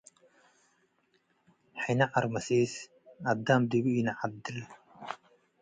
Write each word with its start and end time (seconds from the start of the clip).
ሕነ 1.83 1.99
ዐርመሲስ- 2.15 2.71
አዳም 3.31 3.61
ዲቡ 3.71 3.85
ኢነዐድል 3.99 4.59